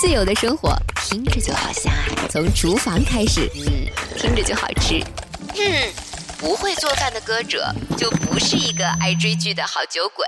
[0.00, 4.98] 自由的生活听着就好香啊，从厨房开始，嗯，听着就好吃。
[5.56, 5.92] 嗯，
[6.38, 10.26] 不会做饭的歌者就不是一个爱追剧的好酒鬼。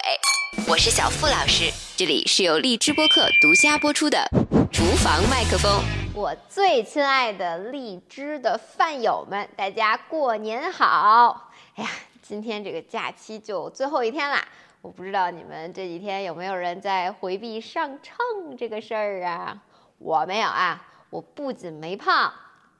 [0.66, 4.18] 我是小付老师，这里是由荔枝播客独家播出的
[4.70, 5.80] 《厨房麦克风》。
[6.14, 11.50] 我最亲爱的荔枝的饭友们，大家过年好！
[11.76, 11.90] 哎呀，
[12.20, 14.46] 今天这个假期就最后一天啦。
[14.82, 19.62] 我不知道你们这几天有没有人在回避上秤这个事儿啊？
[19.98, 22.32] 我没有啊，我不仅没胖，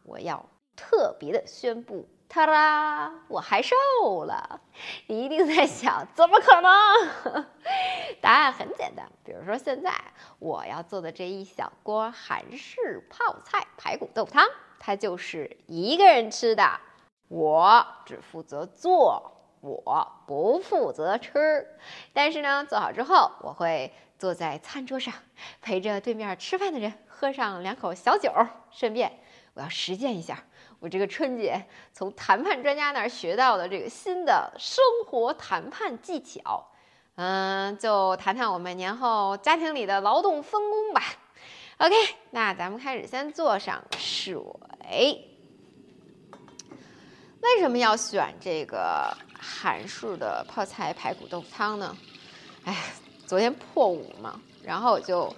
[0.02, 0.45] 我要
[0.75, 3.77] 特别的宣布，ta 啦，我还瘦
[4.25, 4.61] 了。
[5.06, 7.47] 你一定在想，怎么可能？
[8.20, 9.95] 答案很简单，比如说现在
[10.41, 14.45] 我要做的这一小锅韩式泡菜排骨豆腐汤，
[14.80, 16.80] 它就是一个人吃的，
[17.28, 19.39] 我只负责做。
[19.62, 21.66] 我不负责吃，
[22.12, 25.15] 但是呢，做好之后我会坐在餐桌上，
[25.61, 28.33] 陪着对面吃饭的人喝上两口小酒，
[28.73, 29.20] 顺便
[29.55, 30.43] 我要实践一下
[30.81, 36.69] 我这个春节从谈判专家那儿学到的这个新的生活谈判技巧。
[37.14, 41.03] 嗯，就谈谈我们年后家庭里的劳动分工吧。
[41.77, 41.95] OK，
[42.31, 44.34] 那咱们开始先做上水。
[47.42, 51.97] 为什么要选这个韩式的泡菜排骨豆腐汤呢？
[52.65, 52.77] 哎，
[53.27, 55.35] 昨天破五嘛，然后我就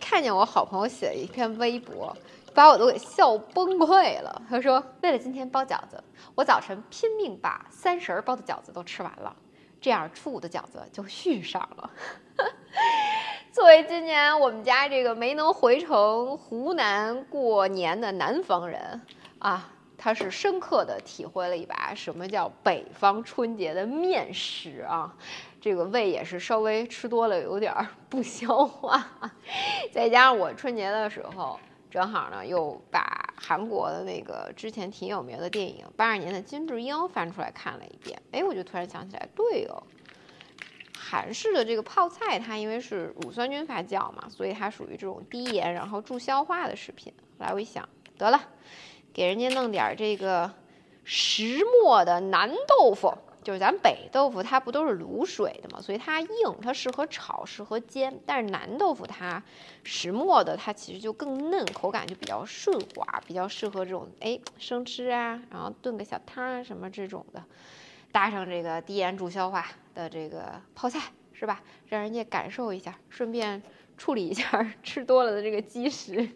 [0.00, 2.16] 看见我好朋友写了一篇微博，
[2.54, 4.42] 把我都给笑崩溃了。
[4.48, 6.02] 他说：“为了今天包饺子，
[6.34, 9.36] 我早晨拼命把三十儿包的饺子都吃完了，
[9.82, 11.90] 这样初五的饺子就续上了。
[13.52, 19.02] ”作为今年我们家这个没能回城湖南过年的南方人
[19.38, 19.72] 啊。
[19.98, 25.14] 他是深刻的体会了一把什么叫北方春节的面食啊，
[25.60, 27.74] 这个胃也是稍微吃多了有点
[28.08, 29.06] 不消化，
[29.92, 31.58] 再加上我春节的时候
[31.90, 39.82] 正好呢又把韩国的那个之前挺有名的电影八二年的金智英翻出来看了一遍，哎，我就突然想起来，对哦，
[40.94, 47.12] 韩式的这个泡菜它因为是乳酸菌发酵嘛，所以它属于这种低盐然后助消化的食品。
[47.38, 48.40] 来我一想，得了。
[49.16, 50.52] 给人家弄点这个
[51.02, 56.28] 石磨的南豆腐，就是咱北豆腐，它不都是卤水的嘛，所以它硬，
[56.60, 58.20] 它适合炒，适合煎。
[58.26, 59.42] 但是南豆腐它
[59.84, 67.42] 石磨的，它其实就更嫩，口感就比较顺滑，比较适合这种哎生吃啊，然后炖个小汤啊什么这种的，
[68.12, 71.00] 搭上这个低盐助消化的这个泡菜，
[71.32, 71.62] 是吧？
[71.88, 73.62] 让人家感受一下，顺便
[73.96, 76.28] 处理一下吃多了的这个积食。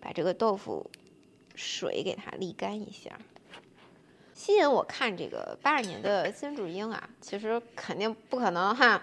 [0.00, 0.90] 把这个豆腐
[1.54, 3.18] 水给它沥干一下。
[4.32, 9.02] 吸引我看这个八二年的金智英啊，其实肯定不可能哈，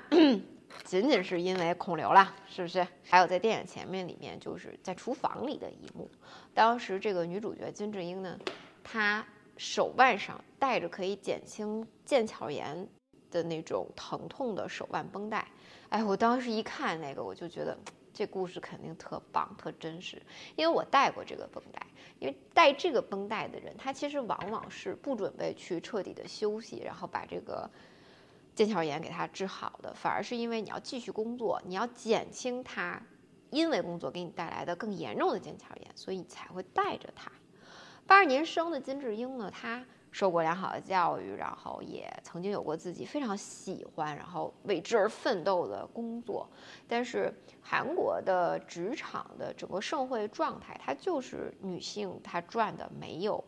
[0.83, 2.85] 仅仅是因为孔刘啦，是不是？
[3.07, 6.09] 还有在电影前面里面，就是在厨房里的一幕。
[6.55, 8.35] 当时这个女主角金智英呢，
[8.83, 9.23] 她
[9.57, 12.87] 手腕上戴着可以减轻腱鞘炎
[13.29, 15.47] 的那种疼痛的手腕绷带。
[15.89, 17.77] 哎，我当时一看那个，我就觉得。
[18.17, 20.19] 这故事肯定特棒、特真实，
[20.55, 21.85] 因为我带过这个绷带。
[22.17, 27.69] 因为带这个绷带的人，他其实往往是不准备去彻底的休息，然后把这个
[28.55, 32.99] 腱鞘炎给他治好的，反而是因为你要继续工作，你要减轻他
[33.51, 37.31] 因为工作给你带来的更严重的腱鞘炎，所以才会带着他。
[38.07, 39.85] 八二年生的金智英呢，她。
[40.17, 46.49] 受过良好的教育，然后也曾经有过自己非常喜欢，然后为之而奋斗的工作。
[46.87, 53.43] 但是韩国的职场的整个社会状态，它就是女性她赚的没有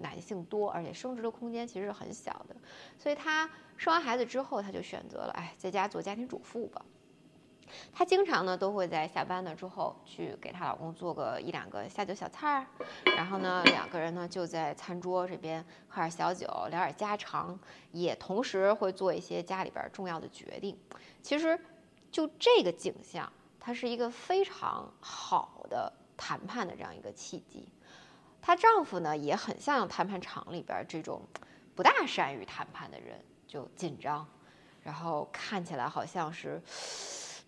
[0.00, 2.56] 男性多，而且升职的空间其实是很小的。
[2.98, 3.46] 所以她
[3.76, 6.82] 生完孩子之后，她就选择了哎，在家做家庭主妇吧。
[7.92, 12.66] 她经常呢都会在下班了之后去给她老公做个一两个下酒小菜儿，
[13.16, 17.58] 然后呢两个人呢就在餐桌这边喝点小酒，聊点家常，
[17.92, 20.78] 也同时会做一些家里边重要的决定。
[21.22, 21.58] 其实
[22.10, 27.68] 就这个景象，它是一个非常好的谈判的这样一个契机。
[28.42, 31.22] 她丈夫呢也很像谈判场里边这种
[31.74, 34.26] 不大善于谈判的人，就紧张，
[34.82, 36.62] 然后看起来好像是。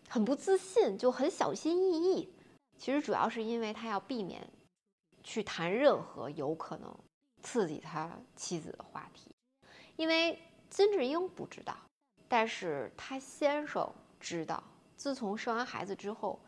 [0.08, 2.32] 很不自信，就很小心翼翼。
[2.78, 4.46] 其实主要是因为他要避免
[5.22, 6.94] 去谈任何有可能
[7.42, 9.30] 刺激他妻子的话题。
[9.96, 10.38] 因为
[10.68, 11.74] 金智英不知道，
[12.28, 14.62] 但是他先生知道。
[14.96, 16.38] 自从生完孩子之后，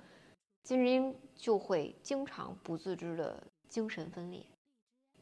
[0.62, 4.44] 金智英就会经常不自知的精神分裂。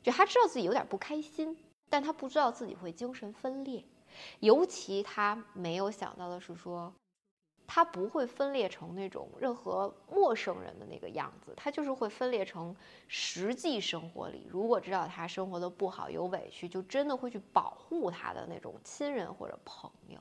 [0.02, 1.56] 就他知道自己有点不开心，
[1.88, 3.84] 但他不知道自己会精神分裂。
[4.40, 6.92] 尤其他没有想到的是说。
[7.66, 12.74] 它不会分裂成那种任何陌生人的那个样子，它就是会分裂成
[13.08, 20.20] 实际生活里，如果知道他生活的不好有委屈，就真的会去保护他的那种亲人或者朋友，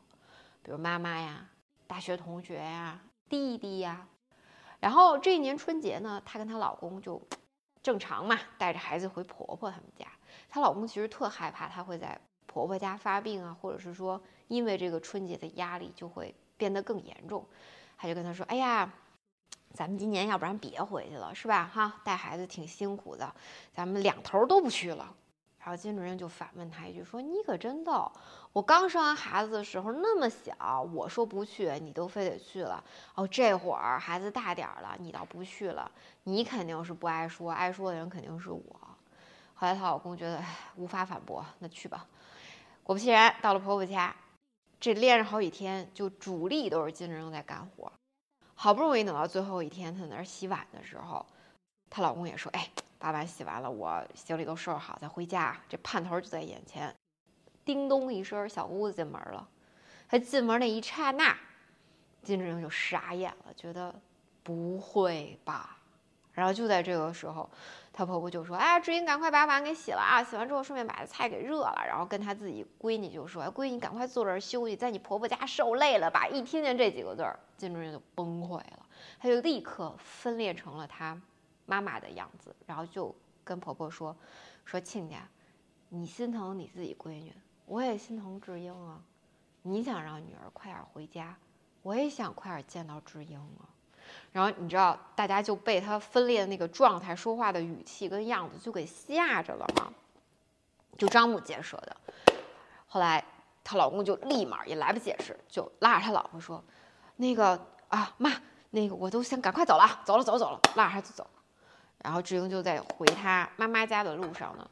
[0.64, 1.48] 比如妈妈呀、
[1.86, 3.00] 大学同学呀、
[3.30, 4.08] 弟弟呀。
[4.80, 7.22] 然后这一年春节呢，她跟她老公就
[7.84, 10.08] 正常嘛，带着孩子回婆婆他们家。
[10.50, 16.34] 她老公其实特害怕她会在婆婆家发病啊，或者是说因为这个春节的压力就会。
[16.58, 17.46] 变得更严重，
[17.98, 18.92] 他就跟他说：“哎呀，
[19.74, 21.70] 咱们今年要不然别回去了，是吧？
[21.74, 23.34] 哈，带孩子挺辛苦的，
[23.74, 25.14] 咱们两头都不去了。”
[25.60, 28.12] 然后金主任就反问他一句说：“你可真逗，
[28.54, 32.84] 我刚生完孩子的时候那么小，我说不去，你都非得去了。
[33.16, 35.92] 哦，这会儿孩子大点儿了，你倒不去了，
[36.26, 38.62] 你肯定是不爱说，爱说的人肯定是我。”
[39.56, 40.40] 后来她老公觉得
[40.76, 42.06] 无法反驳，那去吧。
[42.84, 44.16] 果不其然，到了婆婆家。
[44.80, 47.92] 这连着好几天，就主力都是金志英在干活。
[48.54, 51.26] 好不容易等到最后一天，她在那儿洗碗的时候，
[51.90, 55.60] 她老公也说：“哎，把碗洗完了，我行李都收拾好，咱回家。
[55.68, 56.94] 这盼头就在眼前。”
[57.66, 59.48] 叮咚一声，小姑子进门了。
[60.08, 61.36] 她进门那一刹那，
[62.22, 63.94] 金志英就傻眼了，觉得
[64.44, 65.78] 不会吧？
[66.36, 67.50] 然后就在这个时候。
[67.98, 70.22] 她婆婆就说：“哎，志英，赶快把碗给洗了啊！
[70.22, 78.86] 洗完之后，顺便把菜给热了。”然后跟她自己闺女就说：“，闺女，赶快坐这儿休息，在你婆婆家受累了吧？”一听见这几个字儿，金主任就崩溃了，
[79.18, 81.18] 她就立刻分裂成了她
[81.66, 83.16] 妈妈的样子，然后就
[83.46, 84.14] 跟婆婆说
[84.66, 85.26] ：“说亲家，
[85.88, 87.34] 你心疼你自己闺女，
[87.66, 89.02] 我也心疼志英啊。
[89.62, 91.38] 你想让女儿快点回家，
[91.82, 93.72] 我也想快点见到志英啊。”
[94.32, 99.92] 然后你知道，大家就被他分裂的那个状态、说话的语气跟样子就给吓着了嘛，
[100.98, 101.96] 就张目结舌的。
[102.88, 103.24] 后来
[103.64, 106.64] 她老公就立马也来不及解释，就拉着他老婆说
[107.18, 107.60] ：“那个
[107.90, 108.32] 啊妈，
[108.72, 111.28] 那个我都想赶快走了，走了走了走了，拉着孩子走。”
[112.04, 114.70] 然后志英就在回他妈妈家的路上呢，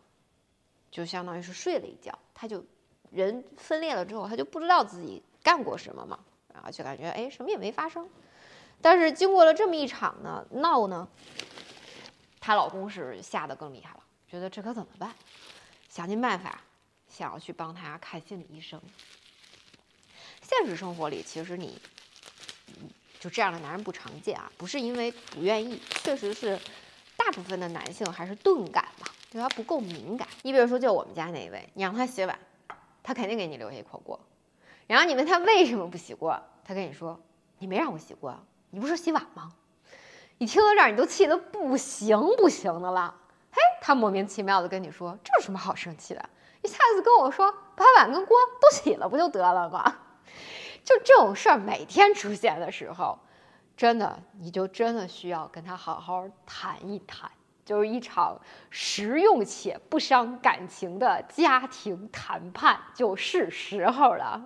[0.92, 2.18] 就相当于是睡了一觉。
[2.34, 2.64] 他就
[3.10, 6.20] 人分裂了之后，他就不知道自己干过什么嘛，
[6.54, 8.08] 然后就感觉哎什么也没发生。
[8.84, 11.08] 但是经过了这么一场呢闹呢，
[12.40, 15.16] 她老公是吓得更厉害了，觉得这可怎么办？
[15.90, 16.60] 想尽办法
[17.08, 18.82] 想要去帮她看心理医生。
[20.42, 21.82] 现实生活里，其实你
[23.20, 26.60] 就这样的男人不常见啊，不是因为不愿意，确实是
[27.16, 30.28] 大部分的男性还是钝感嘛，对他不够敏感。
[30.42, 32.38] 你比如说，就我们家那位，你让他洗碗，
[33.02, 34.20] 他肯定给你留下一口锅。
[34.88, 37.18] 然后你问他为什么不洗锅，他跟你说
[37.60, 38.38] ：“你没让我洗锅。”
[38.74, 39.52] 你不是洗碗吗？
[40.40, 43.14] 你听到这儿，你都气得不行不行的了。
[43.52, 46.30] 嘿，他莫名其妙的跟你说，这有什么好生气的？
[46.64, 50.00] 一下子跟我说把碗跟锅都洗了不就得了吗？
[50.84, 53.20] 就这种事儿每天出现的时候，
[53.78, 57.30] 真的你就真的需要跟他好好谈一谈，
[57.64, 58.42] 就是一场
[58.72, 64.44] 实用且不伤感情的家庭谈判，就是时候了。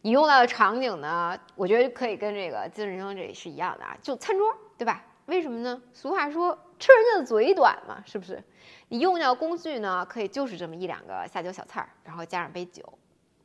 [0.00, 1.38] 你用到的场景呢？
[1.56, 5.04] 我觉得可以跟这个金日英这里是一样的啊，就餐桌，对吧？
[5.26, 5.82] 为什么呢？
[5.92, 8.42] 俗话说吃人家的嘴短嘛，是不是？
[8.88, 12.82] 你用到工具呢，可以就是这么一两个下酒小菜儿，然后加上杯酒，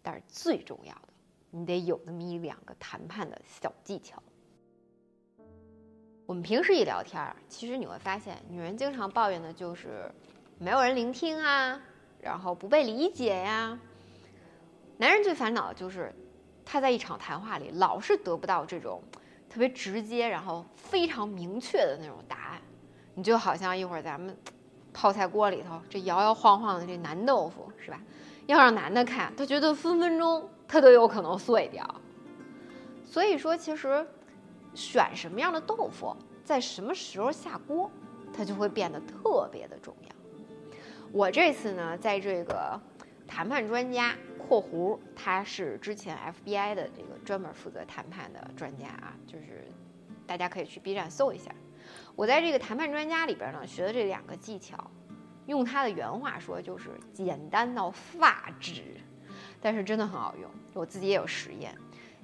[0.02, 1.08] 但是最重要的，
[1.50, 4.22] 你得有那么一两个谈判的小技巧。
[6.26, 10.10] 我们平时一聊天，其实你会发现，女人经常抱怨的就是
[10.60, 11.82] 没有人聆听啊，
[12.22, 13.77] 然后不被理解呀。
[14.98, 16.13] 男人最烦恼的就是。
[16.65, 19.01] 他在一场谈话里老是得不到这种
[19.50, 22.62] 特别直接，然后非常明确的那种答案。
[23.15, 24.36] 你就好像一会儿咱们
[24.91, 28.01] 泡菜锅里头这摇摇晃晃的这南豆腐是吧？
[28.48, 31.88] 要让男的看，他觉得分分钟他都有可能碎掉。
[33.05, 34.05] 所以说，其实
[34.74, 37.89] 选什么样的豆腐，在什么时候下锅，
[38.36, 40.10] 它就会变得特别的重要。
[41.12, 42.82] 我这次呢，在这个
[43.27, 44.15] 谈判专家。
[44.46, 49.65] 括弧，他是之前 FBI 的这个专门负责谈判的专家啊，就是
[50.27, 51.50] 大家可以去 B 站搜一下。
[52.13, 54.92] 我在这个谈判专家里边呢，学的这两个技巧，
[55.48, 58.98] 用他的原话说就是简单到发指，
[59.62, 61.74] 但是真的很好用，我自己也有实验。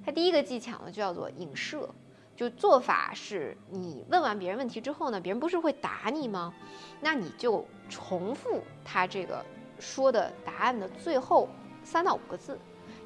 [0.04, 1.92] 他第一个技巧呢，就叫做影射，
[2.36, 6.52] 就做法是你问完别人问题之后呢，别人不是会打你吗？
[7.00, 9.44] 那你就重复他这个
[9.80, 11.48] 说的答案的最后。
[11.82, 12.58] 三到五个字，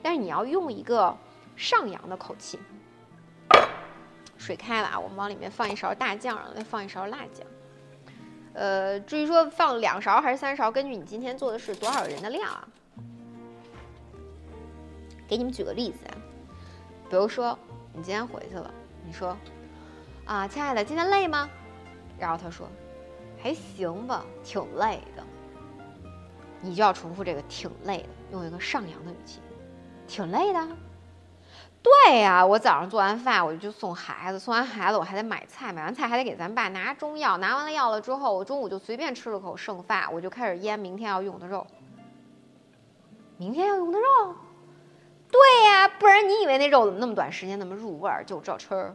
[0.03, 1.17] 但是你要用一个
[1.55, 2.59] 上扬的口气。
[4.37, 7.47] 水开了啊，我们往里面放一勺大酱，然后再放一勺辣酱。
[8.53, 12.67] 呃，至于说放两勺还是三勺，根据你今天做的是多少人的量啊。
[15.29, 16.19] 给你们举个例子啊，
[17.09, 17.57] 比如说
[17.93, 18.75] 你今天回去了，
[19.07, 19.37] 你说，
[20.25, 21.49] 啊，亲爱的，今天累吗？
[22.19, 22.69] 然后他说，
[23.41, 25.23] 还行吧，挺累的。
[26.65, 29.41] 你就要重复这个“挺累的”，用一个上扬的语气，
[30.09, 30.69] 挺累的。
[31.83, 41.67] 对呀，我早上做完饭我就送孩子，送完孩子我还得买菜，买完菜还得给咱爸拿中药，拿完了药了之后，我中午就随便吃了口剩饭，我就开始腌明天要用的肉。
[43.37, 44.35] 明天要用的肉。
[45.31, 48.95] 对呀，不然你以为那肉怎么那么短时间那么入味儿就这吃？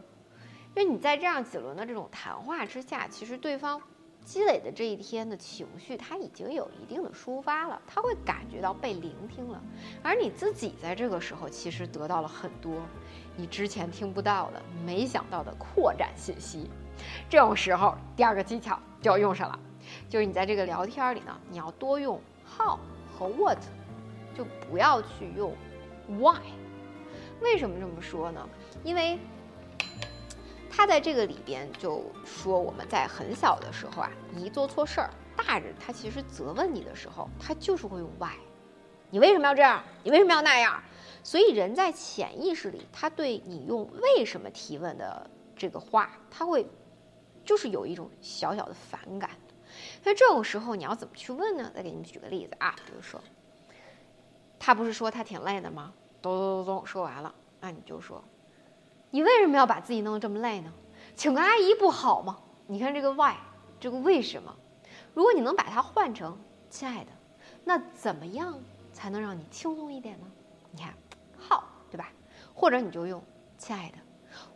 [0.74, 3.80] 因为你在这样几轮的这种谈话之下，其实对方
[4.30, 9.60] 积累的这一天的情绪他已经有一定的抒发了，他会感觉到被聆听了，
[10.04, 12.80] 而你自己在这个时候其实得到了很多
[13.36, 16.70] 你之前听不到的、没想到的扩展信息。
[17.28, 19.58] 这种时候，第二个技巧就要用上了，
[20.08, 22.78] 就是你在这个聊天里呢，你要多用 how
[23.12, 23.58] 和 what，
[24.32, 25.52] 就不要去用。
[26.06, 26.38] Why？
[27.40, 28.48] 为什么这么说呢？
[28.84, 29.18] 因为
[30.70, 38.36] 他在这个里边就说，我们在很小的时候啊，你一做错事儿，大人他其实责问你的时候，他就是会用 Why？
[39.10, 39.82] 你为什么要这样？
[40.04, 40.80] 你为什么要那样？
[41.22, 46.64] 所以人在潜意识里，他对你用为什么提问的这个话，他会
[47.44, 49.30] 就是有一种小小的反感。
[50.02, 51.70] 那这种时候你要怎么去问呢？
[51.74, 53.20] 再给你们举个例子啊，比如说，
[54.58, 55.92] 他不是说他挺累的吗？
[56.22, 58.22] 咚咚咚咚，说完了，那你就说，
[59.10, 60.72] 你为什么要把自己弄得这么累呢？
[61.16, 62.38] 请个阿姨不好吗？
[62.66, 63.34] 你看这个 why，
[63.80, 64.54] 这个为什么？
[65.12, 66.38] 如果你能把它换成
[66.68, 67.10] 亲爱的，
[67.64, 68.58] 那怎么样
[68.92, 70.26] 才能让你轻松一点呢？
[70.70, 70.94] 你看
[71.38, 72.12] ，how，对吧？
[72.54, 73.22] 或者你就用
[73.58, 73.98] 亲爱的，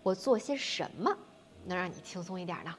[0.03, 1.17] 我做些什么
[1.65, 2.73] 能让你轻松一点呢？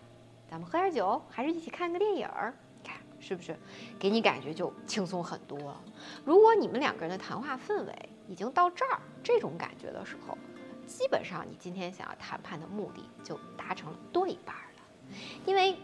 [0.49, 2.53] 咱们喝点酒，还是一起看个电影儿？
[2.81, 3.59] 你看是不是
[3.99, 5.83] 给你感觉就轻松很多了？
[6.23, 10.37] 如果你们两个人的谈话氛围，已经到这儿这种感觉的时候，
[10.85, 15.15] 基本上你今天想要谈判的目的就达成了对半了。
[15.45, 15.75] 因为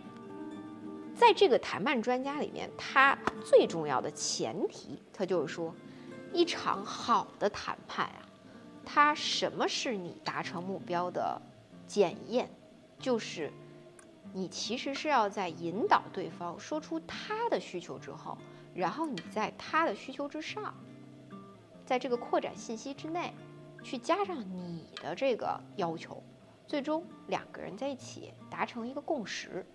[1.15, 5.73] 在这个谈判专家里面，他最重要的前提，他就是说，
[6.33, 8.25] 一场好的谈判啊，
[8.85, 11.41] 它什么是你达成目标的
[11.85, 12.49] 检验？
[12.97, 13.51] 就是
[14.33, 18.37] 你其实是要在引导对方说出他的需求之后，
[18.73, 20.73] 然后你在他的需求之上。
[21.85, 23.33] 在这个扩展信息之内，
[23.83, 26.21] 去加上你的这个要求，
[26.67, 29.65] 最终两个人在一起达成一个共识，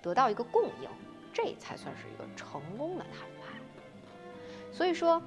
[0.00, 0.88] 得到一个共赢，
[1.32, 3.54] 这才算是一个成功的谈判。
[4.72, 5.22] 所以说，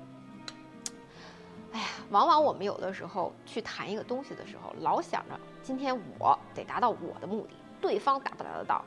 [1.71, 8.83] 哎呀，往往我们有的时候去谈一个东西的时候，老想着今天我得达到我的目的，对方达不达得到，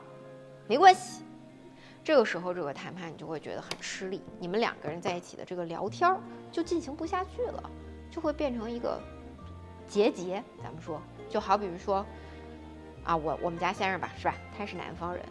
[0.67, 1.23] 没关系。
[2.03, 6.19] 这个时候，这个谈判你就会觉得很吃力，你们两个人在一起的这个聊天
[6.51, 7.69] 就进行不下去了，
[8.09, 8.99] 就会变成一个
[9.89, 10.41] 结节。
[10.63, 12.05] 咱们说，就好比如说，
[13.03, 14.35] 啊，我我们家先生吧，是吧？
[14.57, 15.21] 他是南方人，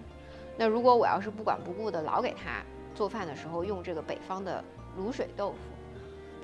[0.58, 2.62] 那如果我要是不管不顾的老给他
[2.94, 4.62] 做饭的时候用这个北方的
[4.98, 5.58] 卤水豆腐，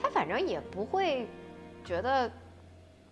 [0.01, 1.27] 他反正也不会
[1.85, 2.31] 觉得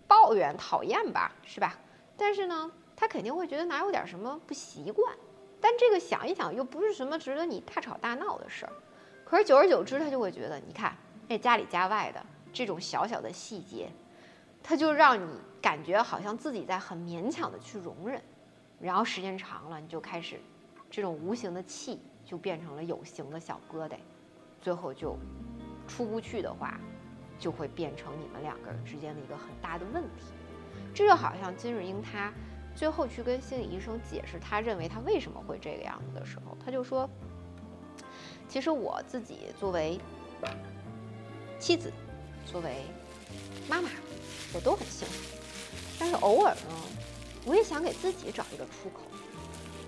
[0.07, 1.77] 抱怨讨厌吧，是吧？
[2.15, 5.13] 但是呢，他肯定会觉得哪有点什么不习惯。
[5.59, 8.73] 但这个想一想又不是什么值得你大吵大闹的事儿，
[9.23, 10.93] 可是久而久之，他就会觉得，你看
[11.29, 13.89] 那家里家外的这种小小的细节，
[14.63, 15.27] 他就让你
[15.61, 18.21] 感觉好像自己在很勉强的去容忍，
[18.79, 20.39] 然后时间长了，你就开始
[20.89, 23.97] 这种无形的气就变成了有形的小疙瘩，
[24.61, 25.17] 最后就
[25.87, 26.79] 出不去的话，
[27.37, 30.33] 就会变成你们两个人之间的一个很大的问题。
[30.95, 32.31] 这就好像金日英她。
[32.75, 37.07] 最后去跟心理医生解释，他认为他为什么会这个样子的时候，他就说
[38.49, 39.99] ：“其实我自己作为
[41.59, 41.93] 妻子，
[42.47, 42.85] 作为
[43.69, 43.89] 妈妈，
[44.53, 45.37] 我都很幸福。
[45.99, 46.75] 但是偶尔呢，
[47.45, 49.01] 我也想给自己找一个出口。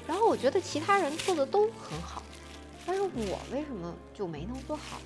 [0.08, 2.22] 然后我觉得其他人做的都很好，
[2.86, 5.00] 但是我为什么就没能做好？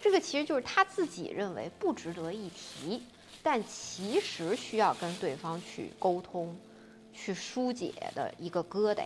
[0.00, 3.02] 这个其实就是他自己认为不值得一提，
[3.42, 6.56] 但其实需要跟对方去沟通。”
[7.20, 9.02] 去疏解的一个疙瘩，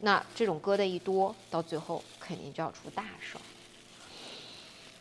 [0.00, 3.40] 那这种疙瘩一多，到最后肯定就要出大事儿。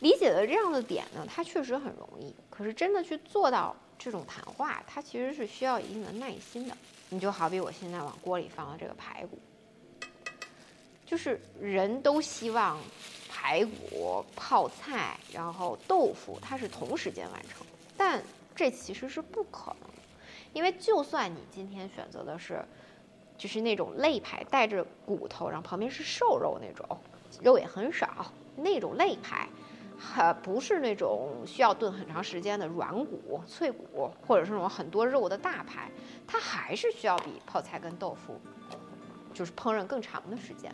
[0.04, 6.76] 理解了这样的点呢，它确实很容易，可是真的去做到这种谈话，它其实是需要一定的耐心的。
[7.08, 9.40] 你就好比我现在往锅里放的这个排骨，
[11.06, 12.78] 就是人都希望
[13.30, 18.22] 排骨、泡菜，然后豆腐，它是同时间完成，但
[18.54, 19.90] 这其实是不可能。
[20.52, 22.62] 因为就算你今天选择的是，
[23.38, 26.86] 就是那种肋排带着骨头，然后旁边是瘦肉那种，
[27.42, 29.48] 肉也很少那种肋排，
[30.16, 35.90] 呃，不是那种需要炖很长时间的软骨、脆骨，或者是那种很多肉的大排，
[36.28, 38.40] 它还是需要比泡菜跟豆腐，
[39.34, 40.72] 就是烹饪更长的时间。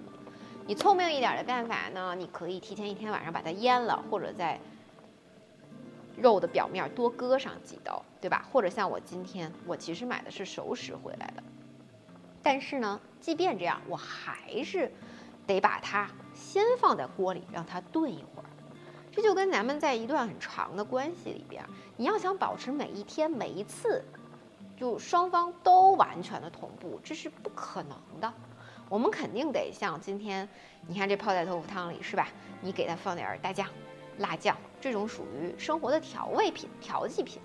[0.65, 4.59] 你聪明一点的办法呢，你可以提前一天晚上把它腌了，或者在
[6.17, 8.45] 肉的表面多割上几刀，对吧？
[8.51, 11.43] 或者像我今天，我其实买的是熟食回来的，
[12.43, 14.91] 但是呢，即便这样，我还是
[15.47, 18.48] 得把它先放在锅里让它炖一会儿。
[19.11, 21.63] 这就跟咱们在一段很长的关系里边，
[21.97, 24.03] 你要想保持每一天每一次，
[24.77, 28.31] 就双方都完全的同步，这是不可能的。
[28.87, 30.47] 我们肯定得像今天，
[30.87, 32.27] 你看这泡在豆腐汤里是吧？
[32.61, 33.67] 你给它放点大酱、
[34.17, 37.41] 辣酱，这种属于生活的调味品、调剂品。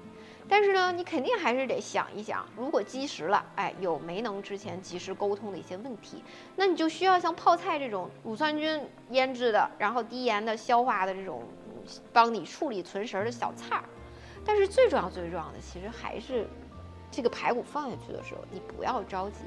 [0.48, 6.22] 但是呢，你肯定还是得想一想，如果积食了，哎，有没能之前及时沟通的一些问题，
[6.56, 11.42] 那你就需要像泡菜这种乳酸菌腌制的，然后低盐的消化的这种。
[12.14, 13.84] 帮你处理存食的小菜儿，
[14.42, 16.48] 但是最重要、最重要的，其实还是
[17.10, 19.40] 这个排骨放下去的时候，你不要着急，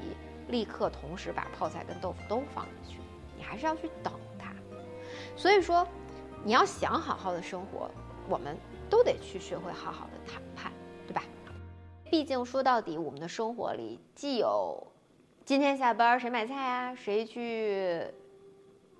[0.46, 3.00] 立刻同时把泡菜跟豆腐都放进去，
[3.36, 4.52] 你还是要去等它。
[5.36, 5.84] 所以说，
[6.44, 7.90] 你要想好好的生活，
[8.28, 8.56] 我们
[8.88, 10.70] 都得去学会好好的谈判，
[11.08, 11.22] 对吧？
[12.08, 14.86] 毕竟说到底，我们的生活里既有
[15.44, 18.06] 今天下班谁买菜啊，谁去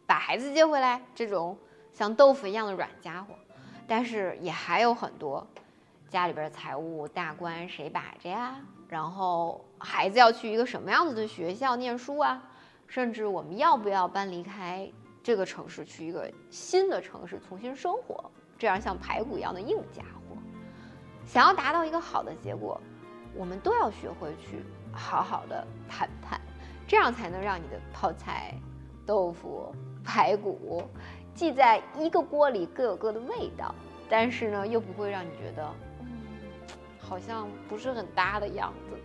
[0.07, 1.57] 把孩子接回来这种。
[1.93, 3.35] 像豆腐一样的软家伙，
[3.89, 5.45] 但是也还有很多
[6.09, 8.57] 家里边财务大关谁把着呀？
[8.89, 12.41] 然后孩子要去一个什么样子的学校念书啊？
[12.87, 14.89] 甚至我们要不要搬离开
[15.25, 18.31] 这个城市，去一个新的城市重新生活？
[18.57, 20.18] 这样像排骨一样的硬家伙，
[21.29, 22.81] 想要达到一个好的结果，
[23.35, 26.41] 我们都要学会去好好的谈判，
[26.87, 28.55] 这样才能让你的泡菜、
[29.05, 29.71] 豆腐、
[30.03, 30.83] 排骨。
[31.35, 33.75] 既在一个锅里各有各的味道，
[34.09, 35.71] 但是呢，又不会让你觉得，
[36.01, 36.09] 嗯，
[36.99, 38.97] 好像不是很搭的样子。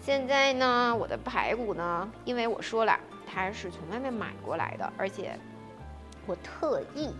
[0.00, 5.38] 现在呢，我的排骨呢，因为我说了，它是从外面买过来的，而且
[6.26, 7.14] 我特意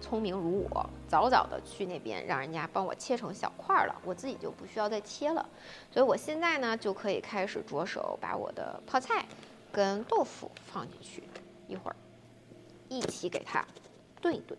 [0.00, 5.48] 聪明如我，早早的去那边让人家帮我切成小块了，我自己就不需要再切了。
[5.90, 9.24] 所以我现在呢，就可以开始着手把我的泡菜
[9.72, 11.22] 跟豆腐放进去，
[11.66, 11.96] 一会儿
[12.88, 13.64] 一起给它。
[14.20, 14.58] 炖一炖，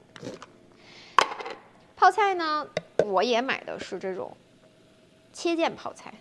[1.93, 2.65] 泡菜呢，
[3.05, 4.31] 我也买的是这种
[5.33, 6.13] 切件泡菜。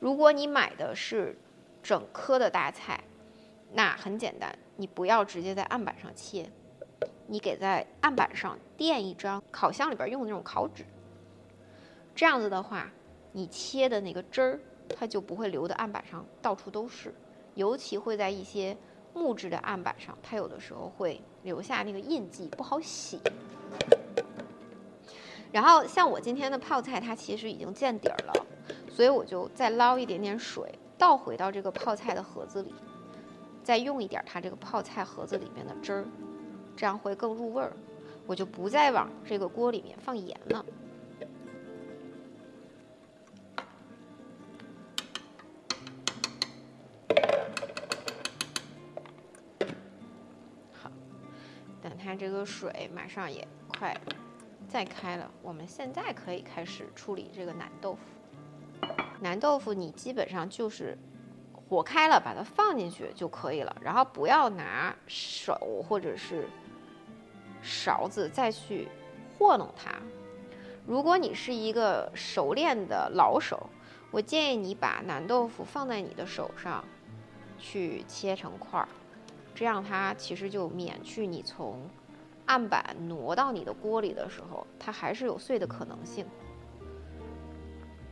[0.00, 1.36] 如果你买的是
[1.82, 3.04] 整颗的大菜，
[3.74, 6.50] 那很简单，你不要直接在案板上切，
[7.26, 10.84] 你给在案板上垫一张烤箱里边用的那种烤纸。
[12.14, 12.90] 这样子的话，
[13.32, 14.60] 你切的那个汁儿，
[14.96, 17.14] 它就不会流的案板上到处都是，
[17.54, 18.76] 尤其会在一些。
[19.16, 23.20] 木质的案板上，它有的时候会留下那个印记，不好洗。
[25.52, 28.46] 然后像我今天的泡菜，它其实已经见底儿了，
[28.90, 32.74] 所以我就再捞一点点水，倒回到这个泡菜的盒子里，
[33.62, 36.04] 再用一点它这个泡菜盒子里面的汁儿，
[36.76, 37.72] 这样会更入味儿。
[38.26, 40.64] 我就不再往这个锅里面放盐了。
[50.72, 50.90] 好，
[51.82, 53.94] 等它这个水马上也快
[54.66, 58.00] 再开了，我们现在可以开始处理这个南豆腐。
[59.20, 60.96] 南豆腐你基本上就是
[61.52, 66.48] 火开了，把它放进去就可以了，然后不要拿手或者是
[67.64, 68.86] 勺子再去
[69.38, 69.90] 和弄它。
[70.86, 73.70] 如果你是一个熟练的老手，
[74.10, 76.84] 我建议你把南豆腐放在你的手上
[77.58, 78.86] 去切成块儿。
[79.54, 81.80] 这样它其实就免去你从
[82.44, 86.26] 案板挪到你的锅里的时候，它还是有碎的可能性。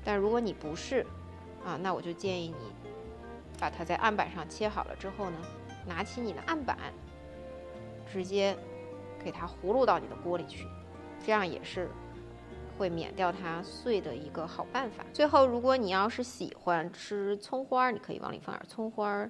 [0.02, 1.06] 但如果你不是
[1.64, 2.72] 啊，那我就建议你
[3.60, 5.36] 把它在案板上切好了之后呢，
[5.86, 6.78] 拿起你的案板，
[8.10, 8.56] 直接
[9.24, 10.66] 给它葫芦到你的锅里去，
[11.24, 11.88] 这样也是
[12.78, 15.04] 会免掉它碎的一个好办法。
[15.12, 19.28] 最后，如果你要是喜欢吃葱花，你可以往里放点葱花。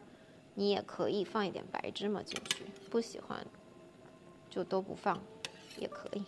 [0.55, 3.39] 你也可以放一点白芝麻进去，不喜欢
[4.51, 5.19] 就都不放
[5.79, 6.27] 也可以。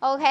[0.00, 0.24] OK，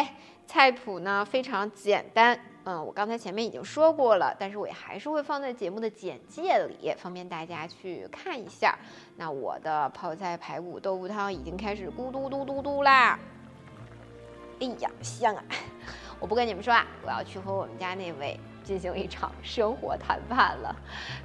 [0.48, 8.78] 菜谱呢非常简单，嗯，我刚才前面已经说过了，但是我也还是会放在节目的简介里，方便大家去看一下。
[9.18, 13.20] 那我的泡菜排骨豆腐汤已经开始咕嘟嘟嘟嘟啦！
[14.60, 15.44] 哎呀，香啊！
[16.20, 18.40] 我不跟你们说啊，我要去和我们家那位。
[18.64, 20.74] 进行一场生活谈判了，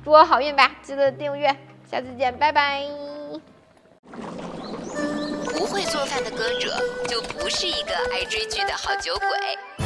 [0.03, 0.75] 祝我好运吧！
[0.81, 2.83] 记得订阅，下次见，拜拜。
[5.53, 6.75] 不会做饭的歌者，
[7.07, 9.86] 就不是一个爱追剧的好酒鬼。